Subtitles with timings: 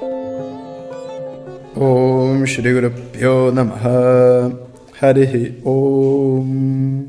[1.75, 4.57] Om Shri Guru Pyo Namaha
[5.01, 7.05] Harihi Om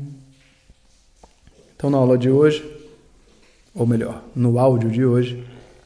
[1.77, 2.69] Então na aula de hoje,
[3.73, 5.41] ou melhor, no áudio de hoje,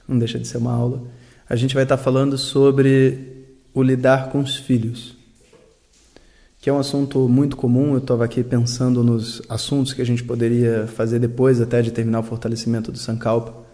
[0.08, 1.16] não deixa de ser uma aula,
[1.50, 5.16] a gente vai estar falando sobre o lidar com os filhos,
[6.60, 7.94] que é um assunto muito comum.
[7.94, 12.20] Eu estava aqui pensando nos assuntos que a gente poderia fazer depois até de terminar
[12.20, 13.66] o fortalecimento do Sankalpa.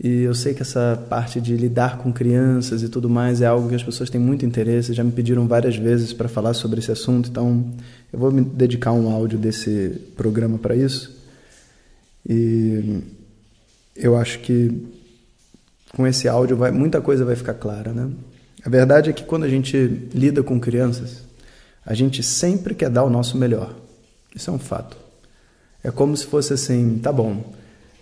[0.00, 3.68] E eu sei que essa parte de lidar com crianças e tudo mais é algo
[3.68, 6.92] que as pessoas têm muito interesse, já me pediram várias vezes para falar sobre esse
[6.92, 7.64] assunto, então
[8.12, 11.18] eu vou me dedicar um áudio desse programa para isso.
[12.28, 13.00] E
[13.96, 14.97] eu acho que
[15.94, 18.08] com esse áudio vai, muita coisa vai ficar clara, né?
[18.64, 19.76] A verdade é que quando a gente
[20.12, 21.22] lida com crianças,
[21.84, 23.74] a gente sempre quer dar o nosso melhor.
[24.34, 24.96] Isso é um fato.
[25.82, 27.42] É como se fosse assim, tá bom,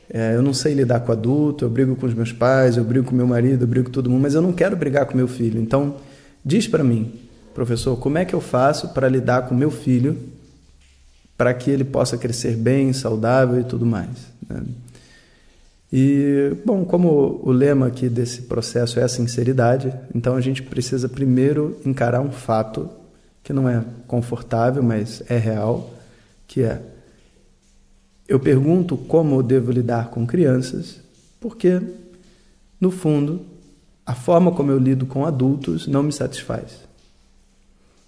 [0.08, 3.06] é, eu não sei lidar com adulto, eu brigo com os meus pais, eu brigo
[3.06, 5.28] com meu marido, eu brigo com todo mundo, mas eu não quero brigar com meu
[5.28, 5.60] filho.
[5.60, 5.96] Então,
[6.44, 7.12] diz para mim,
[7.54, 10.16] professor, como é que eu faço para lidar com meu filho
[11.36, 14.08] para que ele possa crescer bem, saudável e tudo mais?
[14.48, 14.62] Né?
[15.98, 21.08] E, bom, como o lema aqui desse processo é a sinceridade, então a gente precisa
[21.08, 22.90] primeiro encarar um fato
[23.42, 25.94] que não é confortável, mas é real,
[26.46, 26.82] que é
[28.28, 31.00] eu pergunto como eu devo lidar com crianças,
[31.40, 31.80] porque
[32.78, 33.40] no fundo
[34.04, 36.78] a forma como eu lido com adultos não me satisfaz.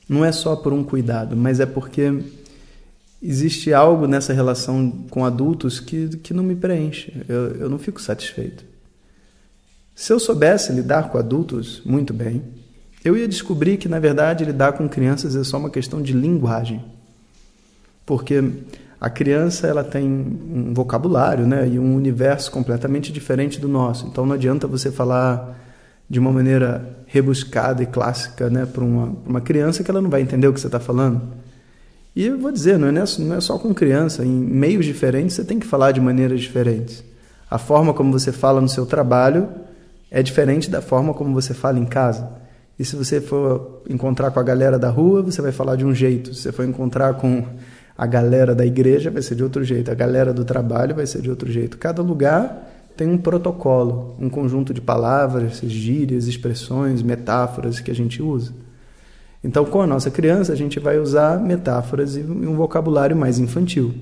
[0.07, 2.23] Não é só por um cuidado, mas é porque
[3.23, 7.13] existe algo nessa relação com adultos que, que não me preenche.
[7.29, 8.65] Eu, eu não fico satisfeito.
[9.95, 12.43] Se eu soubesse lidar com adultos muito bem,
[13.05, 16.85] eu ia descobrir que, na verdade, lidar com crianças é só uma questão de linguagem.
[18.07, 18.43] Porque
[19.01, 24.07] a criança ela tem um vocabulário né, e um universo completamente diferente do nosso.
[24.07, 25.57] Então não adianta você falar
[26.09, 30.21] de uma maneira rebuscada e clássica né, para uma, uma criança que ela não vai
[30.21, 31.23] entender o que você está falando.
[32.19, 35.45] E eu vou dizer, não é, não é só com criança, em meios diferentes você
[35.45, 37.05] tem que falar de maneiras diferentes.
[37.49, 39.49] A forma como você fala no seu trabalho
[40.11, 42.29] é diferente da forma como você fala em casa.
[42.77, 45.95] E se você for encontrar com a galera da rua, você vai falar de um
[45.95, 46.35] jeito.
[46.35, 47.47] Se você for encontrar com
[47.97, 49.89] a galera da igreja, vai ser de outro jeito.
[49.89, 51.79] A galera do trabalho vai ser de outro jeito.
[51.79, 58.21] Cada lugar tem um protocolo, um conjunto de palavras, gírias, expressões, metáforas que a gente
[58.21, 58.53] usa.
[59.43, 63.95] Então, com a nossa criança, a gente vai usar metáforas e um vocabulário mais infantil.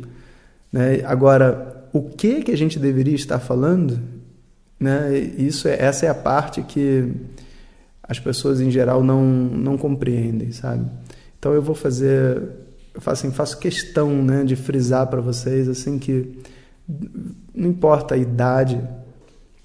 [0.72, 1.02] Né?
[1.04, 4.00] Agora, o que que a gente deveria estar falando?
[4.80, 5.19] Né?
[5.19, 7.12] Isso é, essa é a parte que
[8.02, 10.86] as pessoas em geral não, não compreendem, sabe?
[11.38, 12.42] Então eu vou fazer,
[12.94, 16.38] eu faço, assim, faço questão né, de frisar para vocês assim que
[17.54, 18.80] não importa a idade,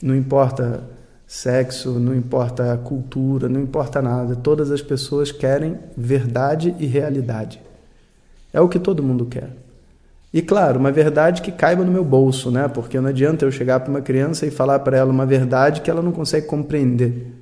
[0.02, 0.84] não importa
[1.32, 4.36] sexo, não importa a cultura, não importa nada.
[4.36, 7.62] Todas as pessoas querem verdade e realidade.
[8.52, 9.50] É o que todo mundo quer.
[10.34, 12.68] E claro, uma verdade que caiba no meu bolso, né?
[12.68, 15.90] Porque não adianta eu chegar para uma criança e falar para ela uma verdade que
[15.90, 17.34] ela não consegue compreender.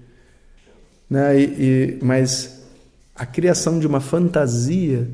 [1.10, 1.40] Né?
[1.40, 2.62] E, e, mas
[3.16, 5.10] a criação de uma fantasia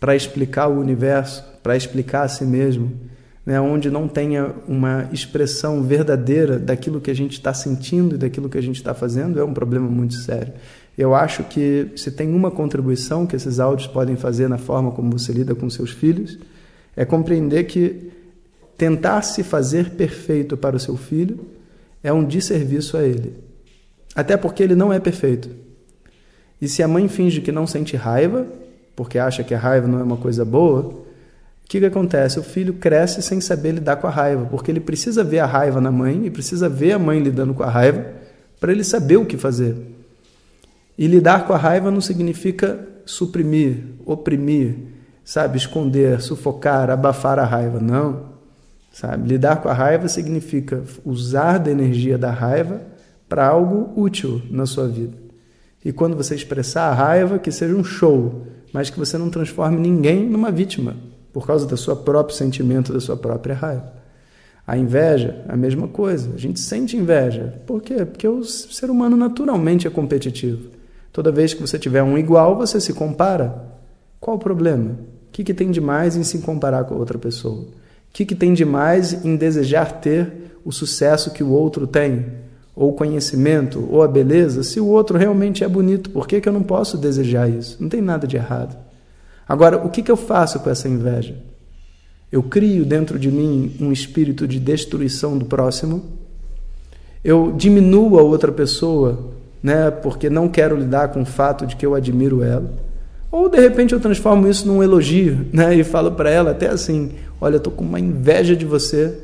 [0.00, 2.98] para explicar o universo, para explicar a si mesmo,
[3.46, 8.48] né, onde não tenha uma expressão verdadeira daquilo que a gente está sentindo e daquilo
[8.48, 10.52] que a gente está fazendo, é um problema muito sério.
[10.98, 15.16] Eu acho que se tem uma contribuição que esses áudios podem fazer na forma como
[15.16, 16.36] você lida com seus filhos,
[16.96, 18.10] é compreender que
[18.76, 21.46] tentar se fazer perfeito para o seu filho
[22.02, 23.34] é um desserviço a ele.
[24.14, 25.50] Até porque ele não é perfeito.
[26.60, 28.46] E se a mãe finge que não sente raiva,
[28.96, 31.05] porque acha que a raiva não é uma coisa boa,
[31.66, 32.38] o que, que acontece?
[32.38, 35.80] O filho cresce sem saber lidar com a raiva, porque ele precisa ver a raiva
[35.80, 38.06] na mãe e precisa ver a mãe lidando com a raiva
[38.60, 39.76] para ele saber o que fazer.
[40.96, 44.76] E lidar com a raiva não significa suprimir, oprimir,
[45.24, 48.36] sabe, esconder, sufocar, abafar a raiva, não.
[48.92, 52.80] Sabe, lidar com a raiva significa usar da energia da raiva
[53.28, 55.18] para algo útil na sua vida.
[55.84, 59.80] E quando você expressar a raiva, que seja um show, mas que você não transforme
[59.80, 60.94] ninguém numa vítima
[61.36, 63.92] por causa do seu próprio sentimento, da sua própria raiva.
[64.66, 66.30] A inveja, a mesma coisa.
[66.34, 67.60] A gente sente inveja.
[67.66, 68.06] Por quê?
[68.06, 70.70] Porque o ser humano naturalmente é competitivo.
[71.12, 73.66] Toda vez que você tiver um igual, você se compara.
[74.18, 74.92] Qual o problema?
[74.92, 77.64] O que, que tem de mais em se comparar com outra pessoa?
[77.64, 77.68] O
[78.14, 82.24] que, que tem de mais em desejar ter o sucesso que o outro tem?
[82.74, 86.46] ou o conhecimento, ou a beleza, se o outro realmente é bonito, por que, que
[86.46, 87.78] eu não posso desejar isso?
[87.80, 88.76] Não tem nada de errado.
[89.48, 91.36] Agora, o que, que eu faço com essa inveja?
[92.30, 96.04] Eu crio dentro de mim um espírito de destruição do próximo,
[97.24, 99.30] eu diminuo a outra pessoa,
[99.62, 102.72] né, porque não quero lidar com o fato de que eu admiro ela,
[103.30, 107.12] ou de repente eu transformo isso num elogio, né, e falo para ela até assim:
[107.40, 109.16] "Olha, eu tô com uma inveja de você.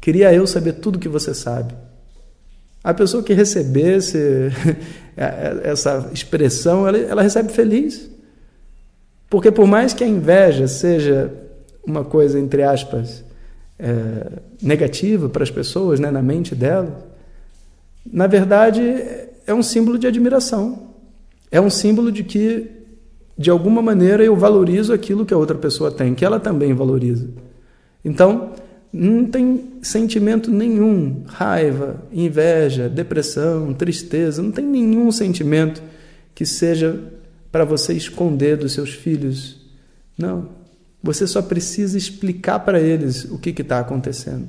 [0.00, 1.74] Queria eu saber tudo que você sabe."
[2.82, 4.18] A pessoa que recebesse
[5.16, 8.08] essa expressão, ela, ela recebe feliz.
[9.28, 11.32] Porque por mais que a inveja seja
[11.84, 13.24] uma coisa, entre aspas,
[13.78, 16.92] é, negativa para as pessoas, né, na mente delas,
[18.04, 18.82] na verdade
[19.46, 20.90] é um símbolo de admiração.
[21.50, 22.68] É um símbolo de que,
[23.38, 27.28] de alguma maneira, eu valorizo aquilo que a outra pessoa tem, que ela também valoriza.
[28.04, 28.52] Então,
[28.92, 35.82] não tem sentimento nenhum, raiva, inveja, depressão, tristeza, não tem nenhum sentimento
[36.34, 36.98] que seja
[37.56, 39.56] para você esconder dos seus filhos.
[40.18, 40.50] Não.
[41.02, 44.48] Você só precisa explicar para eles o que está acontecendo.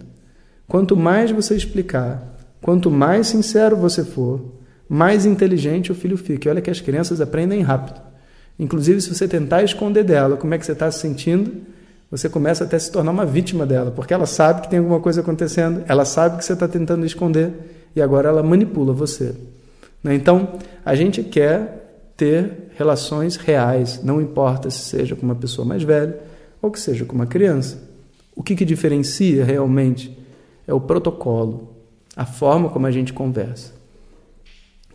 [0.67, 4.41] Quanto mais você explicar, quanto mais sincero você for,
[4.89, 6.49] mais inteligente o filho fica.
[6.49, 8.01] E olha que as crianças aprendem rápido.
[8.59, 11.61] Inclusive, se você tentar esconder dela como é que você está se sentindo,
[12.11, 14.99] você começa até a se tornar uma vítima dela, porque ela sabe que tem alguma
[14.99, 17.53] coisa acontecendo, ela sabe que você está tentando esconder
[17.95, 19.33] e agora ela manipula você.
[20.03, 20.13] Né?
[20.13, 21.86] Então, a gente quer
[22.17, 26.19] ter relações reais, não importa se seja com uma pessoa mais velha
[26.59, 27.79] ou que seja com uma criança.
[28.35, 30.17] O que, que diferencia realmente
[30.67, 31.75] é o protocolo,
[32.15, 33.71] a forma como a gente conversa.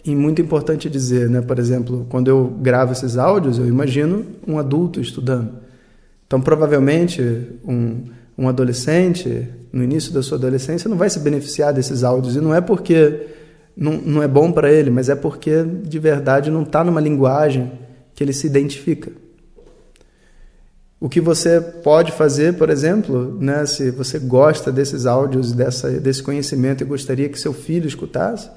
[0.05, 1.41] E muito importante dizer, né?
[1.41, 5.53] por exemplo, quando eu gravo esses áudios, eu imagino um adulto estudando.
[6.27, 7.23] Então, provavelmente,
[7.65, 8.05] um,
[8.37, 12.35] um adolescente, no início da sua adolescência, não vai se beneficiar desses áudios.
[12.35, 13.27] E não é porque
[13.77, 17.73] não, não é bom para ele, mas é porque, de verdade, não está numa linguagem
[18.15, 19.11] que ele se identifica.
[21.01, 26.23] O que você pode fazer, por exemplo, né, se você gosta desses áudios, dessa, desse
[26.23, 28.49] conhecimento e gostaria que seu filho escutasse,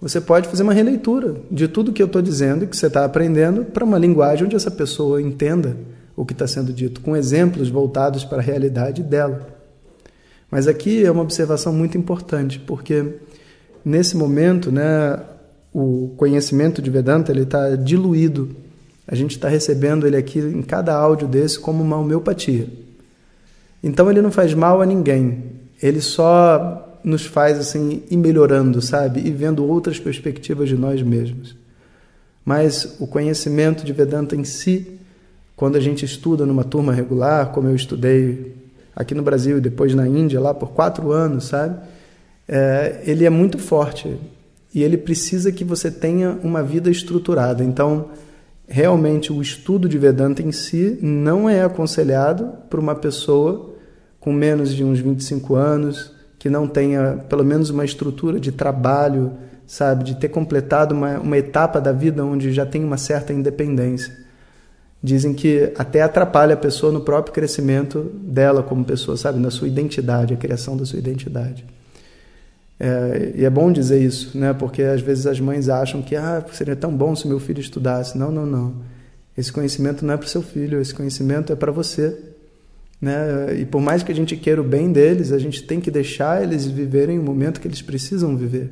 [0.00, 3.06] você pode fazer uma releitura de tudo que eu estou dizendo e que você está
[3.06, 5.78] aprendendo para uma linguagem onde essa pessoa entenda
[6.14, 9.48] o que está sendo dito, com exemplos voltados para a realidade dela.
[10.50, 13.14] Mas aqui é uma observação muito importante, porque
[13.84, 15.20] nesse momento, né,
[15.72, 18.54] o conhecimento de Vedanta ele está diluído.
[19.06, 22.68] A gente está recebendo ele aqui em cada áudio desse como uma homeopatia.
[23.82, 25.44] Então ele não faz mal a ninguém.
[25.82, 31.54] Ele só nos faz assim ir melhorando, sabe, e vendo outras perspectivas de nós mesmos.
[32.44, 34.98] Mas o conhecimento de Vedanta em si
[35.56, 38.54] quando a gente estuda numa turma regular, como eu estudei
[38.94, 41.78] aqui no Brasil e depois na Índia, lá por quatro anos, sabe?
[42.46, 44.16] É, ele é muito forte
[44.74, 47.62] e ele precisa que você tenha uma vida estruturada.
[47.62, 48.10] Então,
[48.66, 53.74] realmente, o estudo de Vedanta em si não é aconselhado para uma pessoa
[54.20, 59.32] com menos de uns 25 anos, que não tenha pelo menos uma estrutura de trabalho,
[59.66, 60.04] sabe?
[60.04, 64.24] De ter completado uma, uma etapa da vida onde já tem uma certa independência
[65.04, 69.68] dizem que até atrapalha a pessoa no próprio crescimento dela como pessoa, sabe, na sua
[69.68, 71.66] identidade, a criação da sua identidade.
[72.78, 74.52] É, e é bom dizer isso, né?
[74.52, 78.18] Porque às vezes as mães acham que ah, seria tão bom se meu filho estudasse.
[78.18, 78.74] Não, não, não.
[79.36, 82.16] Esse conhecimento não é para o seu filho, esse conhecimento é para você.
[83.00, 83.58] Né?
[83.60, 86.42] E por mais que a gente queira o bem deles, a gente tem que deixar
[86.42, 88.70] eles viverem o momento que eles precisam viver.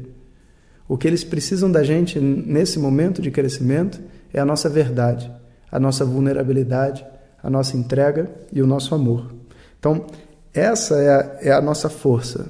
[0.88, 4.00] O que eles precisam da gente nesse momento de crescimento
[4.32, 5.30] é a nossa verdade
[5.72, 7.04] a nossa vulnerabilidade,
[7.42, 9.32] a nossa entrega e o nosso amor.
[9.78, 10.06] Então,
[10.52, 12.46] essa é a, é a nossa força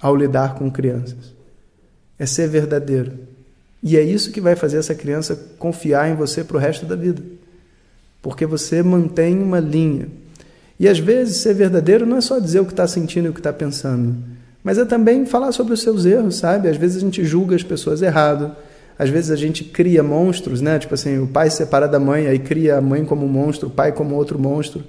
[0.00, 1.34] ao lidar com crianças.
[2.18, 3.12] É ser verdadeiro.
[3.82, 6.96] E é isso que vai fazer essa criança confiar em você para o resto da
[6.96, 7.22] vida.
[8.20, 10.08] Porque você mantém uma linha.
[10.78, 13.32] E às vezes ser verdadeiro não é só dizer o que está sentindo e o
[13.32, 14.16] que está pensando,
[14.62, 16.68] mas é também falar sobre os seus erros, sabe?
[16.68, 18.54] Às vezes a gente julga as pessoas errado,
[18.98, 20.78] às vezes a gente cria monstros, né?
[20.78, 23.68] Tipo assim, o pai se separa da mãe, aí cria a mãe como um monstro,
[23.68, 24.84] o pai como outro monstro.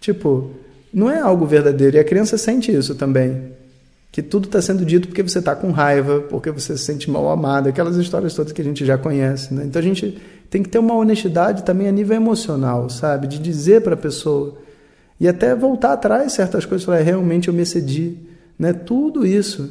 [0.00, 0.52] Tipo,
[0.92, 1.96] não é algo verdadeiro.
[1.96, 3.50] E a criança sente isso também.
[4.10, 7.28] Que tudo está sendo dito porque você está com raiva, porque você se sente mal
[7.28, 9.52] amado, aquelas histórias todas que a gente já conhece.
[9.52, 9.64] Né?
[9.64, 13.26] Então a gente tem que ter uma honestidade também a nível emocional, sabe?
[13.26, 14.56] De dizer para a pessoa.
[15.20, 18.16] E até voltar atrás certas coisas, falar, realmente eu me excedi.
[18.58, 18.72] Né?
[18.72, 19.70] Tudo isso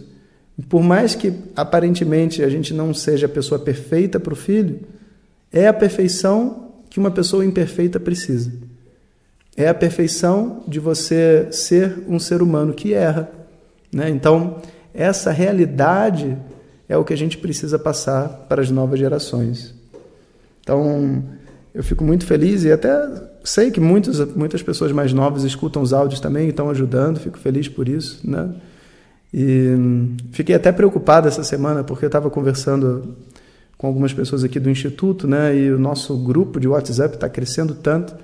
[0.69, 4.79] por mais que aparentemente a gente não seja a pessoa perfeita para o filho,
[5.51, 8.51] é a perfeição que uma pessoa imperfeita precisa.
[9.57, 13.29] É a perfeição de você ser um ser humano que erra.
[13.93, 14.09] Né?
[14.09, 14.61] Então,
[14.93, 16.37] essa realidade
[16.87, 19.73] é o que a gente precisa passar para as novas gerações.
[20.61, 21.23] Então,
[21.73, 22.89] eu fico muito feliz e até
[23.43, 27.37] sei que muitos, muitas pessoas mais novas escutam os áudios também e estão ajudando, fico
[27.37, 28.49] feliz por isso, né?
[29.33, 33.15] E fiquei até preocupado essa semana porque eu estava conversando
[33.77, 35.55] com algumas pessoas aqui do instituto, né?
[35.55, 38.15] E o nosso grupo de WhatsApp está crescendo tanto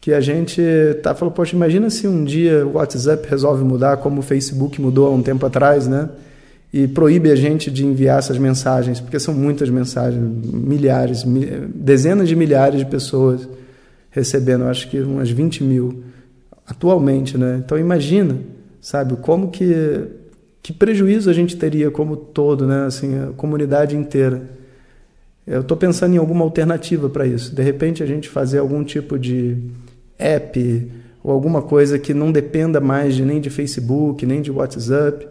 [0.00, 0.62] que a gente
[1.02, 5.06] tá falou, poxa, imagina se um dia o WhatsApp resolve mudar como o Facebook mudou
[5.06, 6.08] há um tempo atrás, né?
[6.72, 11.24] E proíbe a gente de enviar essas mensagens, porque são muitas mensagens, milhares,
[11.74, 13.48] dezenas de milhares de pessoas
[14.10, 16.04] recebendo, acho que umas 20 mil
[16.66, 17.60] atualmente, né?
[17.64, 18.36] Então imagina,
[18.80, 20.06] sabe, como que
[20.68, 22.84] que prejuízo a gente teria como todo, né?
[22.84, 24.42] Assim, a comunidade inteira.
[25.46, 27.54] Eu estou pensando em alguma alternativa para isso.
[27.54, 29.56] De repente a gente fazer algum tipo de
[30.18, 30.90] app
[31.22, 35.26] ou alguma coisa que não dependa mais de nem de Facebook, nem de WhatsApp,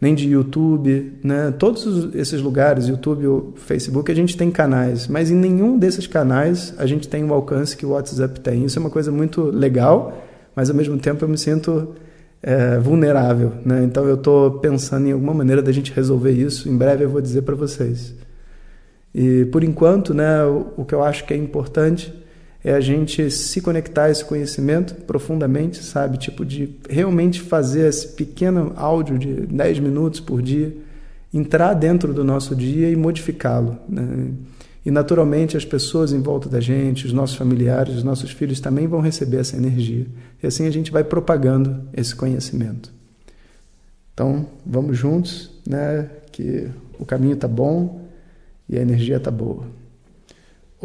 [0.00, 1.52] nem de YouTube, né?
[1.58, 6.74] Todos esses lugares, YouTube ou Facebook, a gente tem canais, mas em nenhum desses canais
[6.78, 8.64] a gente tem o alcance que o WhatsApp tem.
[8.64, 10.22] Isso é uma coisa muito legal,
[10.54, 11.94] mas ao mesmo tempo eu me sinto
[12.42, 13.82] é, vulnerável, né?
[13.84, 16.68] Então eu estou pensando em alguma maneira da gente resolver isso.
[16.68, 18.14] Em breve eu vou dizer para vocês.
[19.14, 22.12] E por enquanto, né, o, o que eu acho que é importante
[22.64, 26.16] é a gente se conectar a esse conhecimento profundamente, sabe?
[26.16, 30.74] Tipo, de realmente fazer esse pequeno áudio de 10 minutos por dia,
[31.32, 33.78] entrar dentro do nosso dia e modificá-lo.
[33.86, 34.28] Né?
[34.86, 38.86] E naturalmente as pessoas em volta da gente, os nossos familiares, os nossos filhos também
[38.86, 40.06] vão receber essa energia.
[40.42, 42.90] E assim a gente vai propagando esse conhecimento.
[44.14, 46.08] Então, vamos juntos, né?
[46.32, 46.68] Que
[46.98, 48.08] o caminho está bom
[48.68, 49.64] e a energia está boa.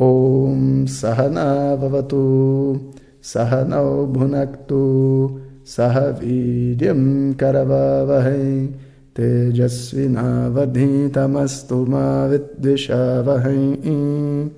[0.01, 2.79] ॐ सहना भवतु,
[3.23, 8.69] सहनौ भुनक्तु, सह वीर्यं करवावहै,
[9.15, 14.49] तेजस्विनावधीतमस्तु मा विद्विषावहै।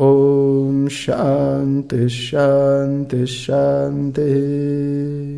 [0.00, 5.37] ॐ शान्तिः शान्तिः शान्तिः।